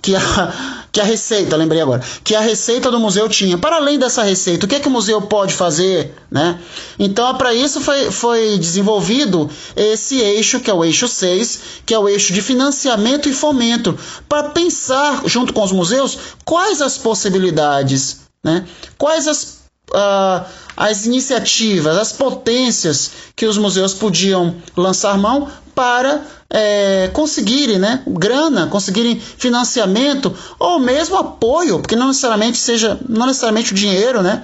[0.02, 0.54] Que a,
[0.94, 2.02] que a receita, lembrei agora.
[2.24, 3.58] Que a receita do museu tinha.
[3.58, 6.58] Para além dessa receita, o que, é que o museu pode fazer, né?
[6.98, 12.00] Então, para isso foi, foi desenvolvido esse eixo, que é o eixo 6, que é
[12.00, 13.98] o eixo de financiamento e fomento,
[14.30, 18.66] para pensar, junto com os museus, quais as possibilidades, né?
[18.98, 20.46] Quais as uh,
[20.76, 28.68] as iniciativas, as potências que os museus podiam lançar mão para é, conseguirem né, grana,
[28.68, 34.44] conseguirem financiamento ou mesmo apoio, porque não necessariamente seja, não necessariamente o dinheiro, né?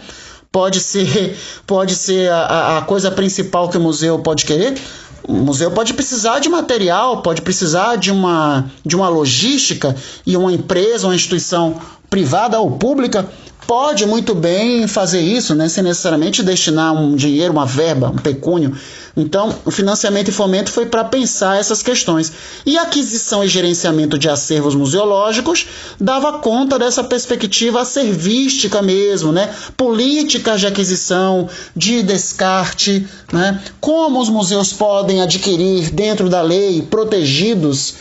[0.51, 1.37] Pode ser,
[1.67, 4.75] pode ser a, a coisa principal que o museu pode querer,
[5.23, 10.51] o museu pode precisar de material, pode precisar de uma, de uma logística e uma
[10.51, 13.29] empresa, uma instituição privada ou pública
[13.69, 18.75] pode muito bem fazer isso, né, sem necessariamente destinar um dinheiro, uma verba, um pecúnio.
[19.15, 22.33] Então, o financiamento e fomento foi para pensar essas questões.
[22.65, 25.67] E aquisição e gerenciamento de acervos museológicos
[25.99, 29.53] dava conta dessa perspectiva servística mesmo, né?
[29.77, 33.61] Políticas de aquisição, de descarte, né?
[33.79, 37.93] Como os museus podem adquirir dentro da lei, protegidos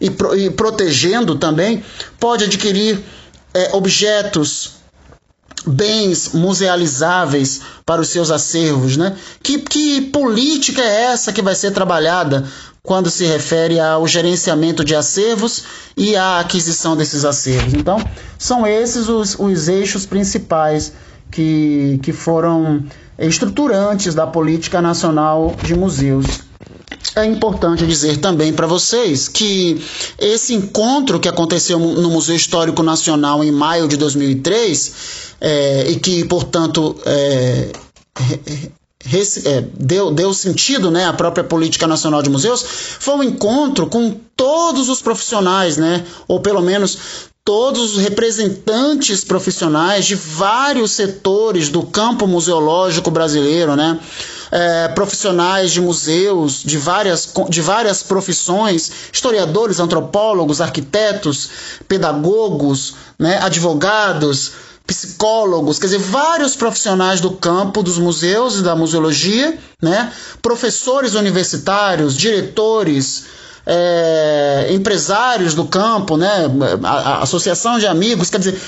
[0.00, 1.80] e, pro, e protegendo também,
[2.18, 2.98] pode adquirir
[3.54, 4.81] é, objetos
[5.66, 9.16] bens musealizáveis para os seus acervos, né?
[9.42, 12.44] Que, que política é essa que vai ser trabalhada
[12.82, 15.64] quando se refere ao gerenciamento de acervos
[15.96, 17.74] e à aquisição desses acervos?
[17.74, 17.98] Então,
[18.38, 20.92] são esses os, os eixos principais
[21.30, 22.84] que, que foram
[23.18, 26.51] estruturantes da política nacional de museus.
[27.14, 29.84] É importante dizer também para vocês que
[30.18, 34.92] esse encontro que aconteceu no Museu Histórico Nacional em maio de 2003
[35.40, 37.70] é, e que, portanto, é,
[39.44, 42.64] é, deu, deu sentido né, à própria política nacional de museus,
[42.98, 50.06] foi um encontro com todos os profissionais, né, ou pelo menos todos os representantes profissionais
[50.06, 53.98] de vários setores do campo museológico brasileiro, né?
[54.54, 61.48] É, profissionais de museus de várias, de várias profissões, historiadores, antropólogos, arquitetos,
[61.88, 63.38] pedagogos, né?
[63.42, 64.52] advogados,
[64.86, 70.12] psicólogos, quer dizer, vários profissionais do campo dos museus e da museologia, né?
[70.42, 73.24] professores universitários, diretores,
[73.66, 76.46] é, empresários do campo, né?
[76.82, 78.60] A, a associação de amigos, quer dizer,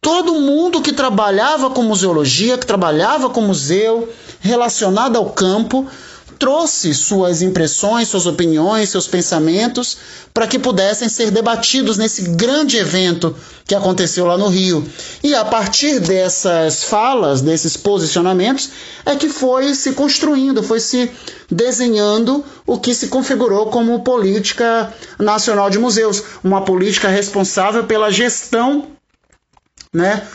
[0.00, 4.08] todo mundo que trabalhava com museologia, que trabalhava com museu,
[4.40, 5.86] relacionado ao campo,
[6.38, 9.98] trouxe suas impressões, suas opiniões, seus pensamentos
[10.32, 13.36] para que pudessem ser debatidos nesse grande evento
[13.66, 14.82] que aconteceu lá no Rio.
[15.22, 18.70] E a partir dessas falas, desses posicionamentos,
[19.04, 21.10] é que foi se construindo, foi se
[21.50, 28.86] desenhando o que se configurou como política nacional de museus, uma política responsável pela gestão,
[29.92, 30.26] né?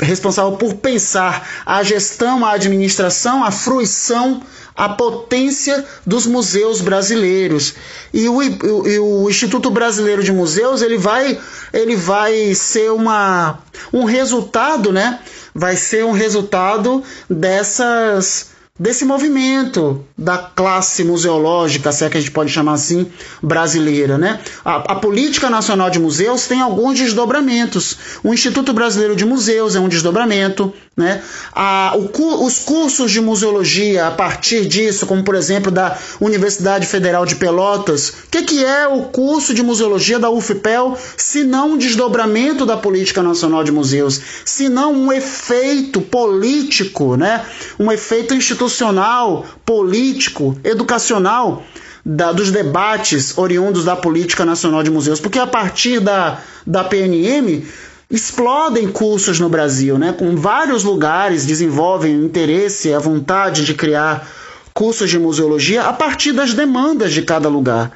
[0.00, 4.42] responsável por pensar a gestão, a administração, a fruição
[4.74, 7.74] a potência dos museus brasileiros.
[8.14, 11.38] E o, o, o, Instituto Brasileiro de Museus ele vai,
[11.72, 13.58] ele vai ser uma,
[13.92, 15.20] um resultado, né?
[15.54, 22.32] Vai ser um resultado dessas desse movimento da classe museológica, se é que a gente
[22.32, 23.06] pode chamar assim,
[23.42, 24.16] brasileira.
[24.16, 24.40] Né?
[24.64, 27.98] A, a, Política Nacional de Museus tem alguns desdobramentos.
[28.24, 30.72] O Instituto Brasileiro de Museus é um desdobramento.
[30.94, 31.22] Né?
[31.54, 37.24] A, o, os cursos de museologia a partir disso, como por exemplo da Universidade Federal
[37.24, 41.78] de Pelotas, o que, que é o curso de museologia da UFPEL, se não um
[41.78, 47.42] desdobramento da Política Nacional de Museus, se não um efeito político, né?
[47.78, 51.64] um efeito institucional político, educacional
[52.04, 57.64] da, dos debates oriundos da política nacional de museus, porque a partir da, da PNM
[58.12, 60.12] explodem cursos no Brasil, né?
[60.12, 64.30] com vários lugares desenvolvem o interesse a vontade de criar
[64.74, 67.90] cursos de museologia a partir das demandas de cada lugar.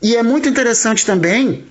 [0.00, 1.64] E é muito interessante também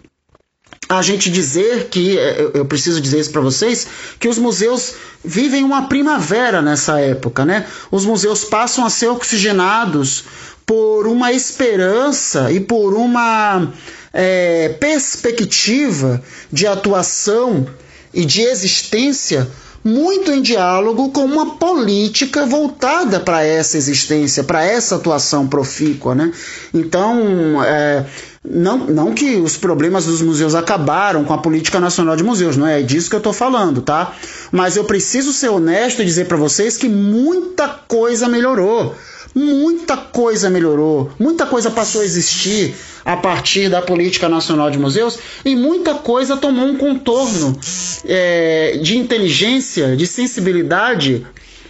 [0.90, 3.88] a gente dizer que, é, eu preciso dizer isso para vocês,
[4.20, 7.66] que os museus vivem uma primavera nessa época, né?
[7.92, 10.26] Os museus passam a ser oxigenados
[10.66, 13.72] por uma esperança e por uma
[14.14, 17.68] é, perspectiva de atuação
[18.14, 19.48] e de existência
[19.84, 26.14] muito em diálogo com uma política voltada para essa existência, para essa atuação profícua.
[26.14, 26.32] Né?
[26.74, 28.06] Então, é,
[28.44, 32.68] não, não que os problemas dos museus acabaram com a política nacional de museus, não
[32.68, 34.14] é disso que eu estou falando, tá?
[34.52, 38.96] Mas eu preciso ser honesto e dizer para vocês que muita coisa melhorou.
[39.34, 42.74] Muita coisa melhorou, muita coisa passou a existir
[43.06, 47.58] a partir da política nacional de museus e muita coisa tomou um contorno
[48.06, 51.26] é, de inteligência, de sensibilidade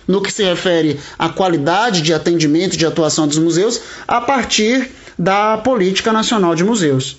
[0.08, 4.90] no que se refere à qualidade de atendimento e de atuação dos museus a partir
[5.18, 7.18] da Política Nacional de Museus.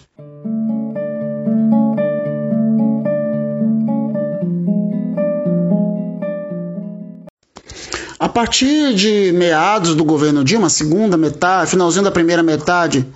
[8.20, 13.06] A partir de meados do governo Dilma, segunda metade, finalzinho da primeira metade,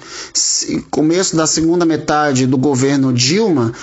[0.91, 3.75] começo da segunda metade do governo Dilma,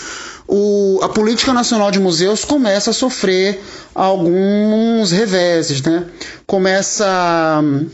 [0.47, 3.61] o, a política nacional de museus começa a sofrer
[3.93, 6.05] alguns reveses, né?
[6.47, 7.05] Começa,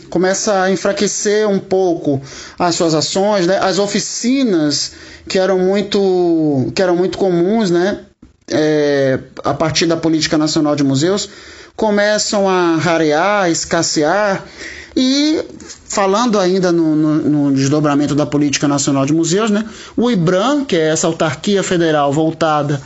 [0.10, 2.22] começa a enfraquecer um pouco
[2.58, 3.60] as suas ações, né?
[3.60, 4.94] As oficinas
[5.28, 8.06] que eram muito, que eram muito comuns, né?
[8.50, 11.30] É, a partir da política nacional de museus
[11.78, 14.44] começam a rarear, escassear
[14.96, 15.46] e
[15.86, 19.64] falando ainda no, no, no, desdobramento da Política Nacional de Museus, né,
[19.96, 22.82] o IBRAM, que é essa autarquia federal voltada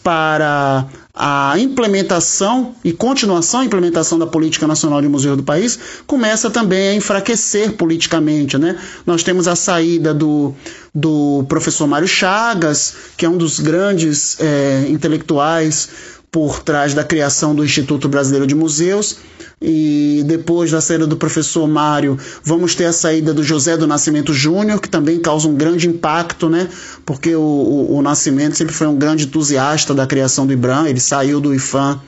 [0.00, 6.90] para a implementação e continuação implementação da política nacional de museus do país começa também
[6.90, 8.58] a enfraquecer politicamente.
[8.58, 8.78] Né?
[9.06, 10.54] Nós temos a saída do,
[10.94, 15.88] do professor Mário Chagas, que é um dos grandes é, intelectuais
[16.36, 19.16] por trás da criação do Instituto Brasileiro de Museus.
[19.58, 24.34] E depois da saída do professor Mário, vamos ter a saída do José do Nascimento
[24.34, 26.68] Júnior, que também causa um grande impacto, né?
[27.06, 31.00] Porque o, o, o, Nascimento sempre foi um grande entusiasta da criação do IBRAM, ele
[31.00, 32.02] saiu do IFAM,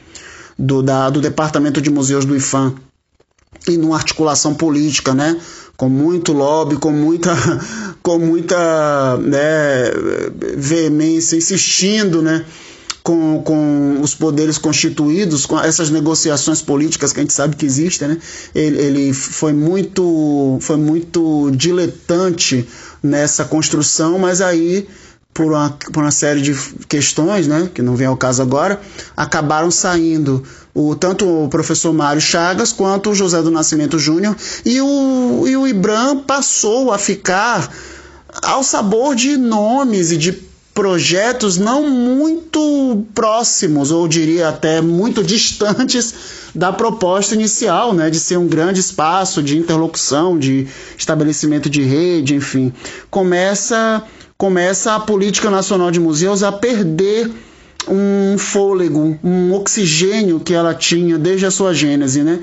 [0.59, 2.74] do, da, do Departamento de Museus do IFAM
[3.66, 5.41] e numa articulação política, né?
[5.74, 7.35] Com muito lobby, com muita,
[8.03, 9.91] com muita né,
[10.55, 12.45] veemência, insistindo, né?
[13.09, 18.09] Com, com os poderes constituídos, com essas negociações políticas que a gente sabe que existem,
[18.09, 18.19] né?
[18.55, 22.69] ele, ele foi muito foi muito diletante
[23.03, 24.87] nessa construção, mas aí
[25.33, 26.53] por uma, por uma série de
[26.89, 28.81] questões, né, que não vem ao caso agora,
[29.17, 30.43] acabaram saindo
[30.75, 35.57] o, tanto o professor Mário Chagas quanto o José do Nascimento Júnior, e o, e
[35.57, 37.73] o Ibram passou a ficar
[38.43, 40.47] ao sabor de nomes e de
[40.79, 46.14] projetos não muito próximos, ou diria até muito distantes
[46.55, 52.37] da proposta inicial, né, de ser um grande espaço de interlocução, de estabelecimento de rede,
[52.37, 52.72] enfim.
[53.11, 54.05] Começa,
[54.37, 57.29] começa a política nacional de museus a perder
[57.89, 62.39] um fôlego, um oxigênio que ela tinha desde a sua gênese, né?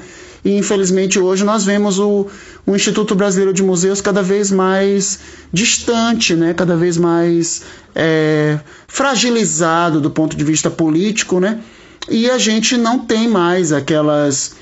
[0.46, 2.28] E infelizmente hoje nós vemos o,
[2.68, 5.20] o Instituto Brasileiro de Museus cada vez mais
[5.52, 6.54] distante, né?
[6.54, 7.64] cada vez mais
[7.96, 11.60] é, fragilizado do ponto de vista político, né?
[12.08, 14.56] e a gente não tem mais aquelas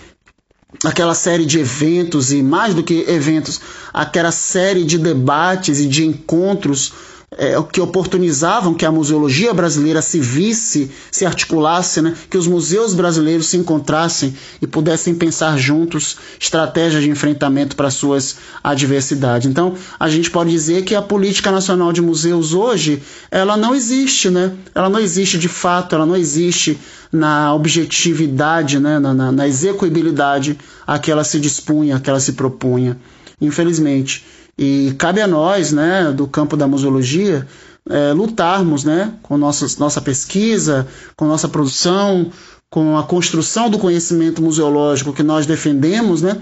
[0.86, 3.62] aquela série de eventos e mais do que eventos,
[3.94, 6.94] aquela série de debates e de encontros
[7.38, 12.14] é, que oportunizavam que a museologia brasileira se visse, se articulasse, né?
[12.30, 18.38] que os museus brasileiros se encontrassem e pudessem pensar juntos estratégias de enfrentamento para suas
[18.64, 19.48] adversidades.
[19.48, 24.30] Então, a gente pode dizer que a política nacional de museus hoje, ela não existe,
[24.30, 24.54] né?
[24.74, 26.78] Ela não existe de fato, ela não existe
[27.12, 29.00] na objetividade, né?
[29.00, 32.98] na, na, na execuibilidade a que ela se dispunha, a que ela se propunha.
[33.40, 34.26] Infelizmente.
[34.58, 37.48] E cabe a nós, né, do campo da museologia,
[37.90, 42.32] é, lutarmos né, com nossa, nossa pesquisa, com nossa produção,
[42.70, 46.42] com a construção do conhecimento museológico que nós defendemos, né,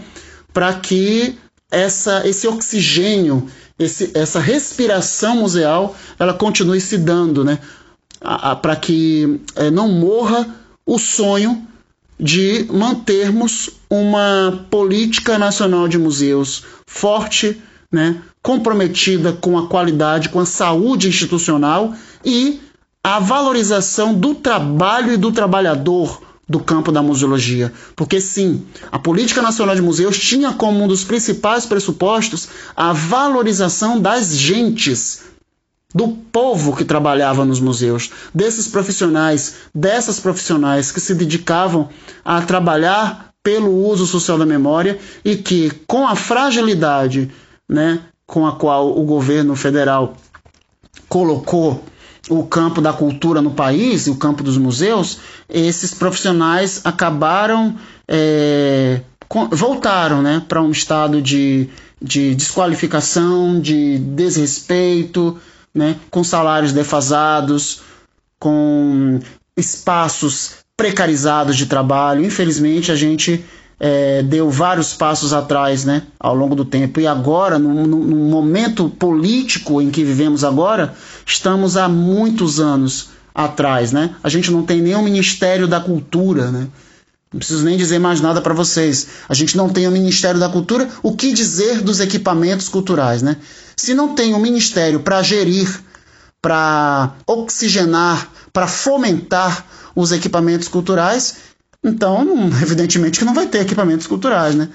[0.54, 1.38] para que
[1.70, 3.48] essa, esse oxigênio,
[3.80, 7.60] esse, essa respiração museal, ela continue se dando, né,
[8.62, 10.48] para que é, não morra
[10.86, 11.66] o sonho
[12.20, 17.60] de mantermos uma política nacional de museus forte,
[17.92, 22.60] né, comprometida com a qualidade, com a saúde institucional e
[23.04, 27.72] a valorização do trabalho e do trabalhador do campo da museologia.
[27.96, 34.00] Porque, sim, a Política Nacional de Museus tinha como um dos principais pressupostos a valorização
[34.00, 35.24] das gentes,
[35.94, 41.90] do povo que trabalhava nos museus, desses profissionais, dessas profissionais que se dedicavam
[42.24, 47.32] a trabalhar pelo uso social da memória e que, com a fragilidade
[47.72, 50.18] né, com a qual o governo federal
[51.08, 51.82] colocou
[52.30, 55.20] o campo da cultura no país, o campo dos museus,
[55.50, 59.00] esses profissionais acabaram é,
[59.52, 61.70] voltaram né, para um estado de,
[62.02, 65.40] de desqualificação, de desrespeito,
[65.74, 67.82] né, com salários defasados,
[68.38, 69.20] com
[69.56, 72.26] espaços precarizados de trabalho.
[72.26, 73.46] Infelizmente, a gente
[73.84, 77.00] é, deu vários passos atrás né, ao longo do tempo.
[77.00, 77.98] E agora, no, no,
[78.30, 80.94] momento político em que vivemos agora,
[81.26, 83.92] estamos há muitos anos atrás.
[83.92, 84.14] Né?
[84.24, 86.52] A gente não tem nenhum Ministério da Cultura.
[86.52, 86.68] Né?
[87.34, 89.08] Não preciso nem dizer mais nada para vocês.
[89.28, 90.88] A gente não tem o Ministério da Cultura.
[91.02, 93.24] O que dizer dos equipamentos culturais?
[93.24, 93.38] Né?
[93.76, 95.68] Se não tem um ministério para gerir,
[96.40, 99.66] para oxigenar, para fomentar
[99.96, 101.51] os equipamentos culturais,
[101.84, 104.70] então, evidentemente que não vai ter equipamentos culturais, né?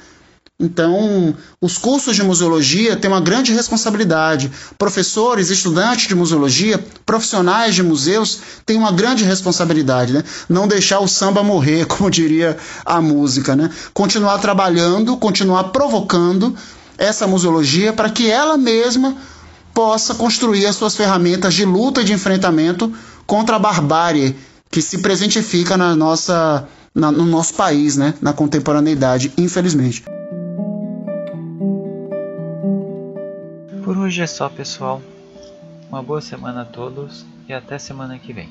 [0.59, 4.51] Então, os cursos de museologia têm uma grande responsabilidade.
[4.79, 10.25] Professores, estudantes de museologia, profissionais de museus têm uma grande responsabilidade, né?
[10.49, 13.71] Não deixar o samba morrer, como diria a música, né?
[13.93, 16.57] Continuar trabalhando, continuar provocando
[16.97, 19.15] essa museologia para que ela mesma
[19.75, 22.91] possa construir as suas ferramentas de luta e de enfrentamento
[23.27, 24.35] contra a barbárie
[24.71, 26.67] que se presentifica na nossa
[26.97, 28.15] na, no nosso país, né?
[28.23, 30.03] Na contemporaneidade, infelizmente.
[33.85, 35.03] Por hoje é só, pessoal.
[35.91, 38.49] Uma boa semana a todos e até semana que vem.